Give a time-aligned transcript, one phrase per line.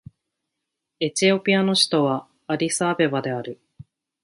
[0.99, 3.61] エチオピアの首都はアディスアベバである